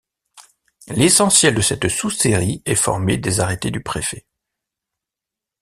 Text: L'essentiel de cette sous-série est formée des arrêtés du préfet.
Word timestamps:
L'essentiel 0.87 1.53
de 1.53 1.61
cette 1.61 1.87
sous-série 1.87 2.63
est 2.65 2.73
formée 2.73 3.17
des 3.17 3.39
arrêtés 3.39 3.69
du 3.69 3.83
préfet. 3.83 4.25